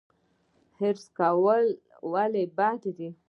حرص 0.77 1.03
کول 1.17 1.65
ولې 2.13 2.43
بد 2.57 2.81
دي؟ 2.97 3.09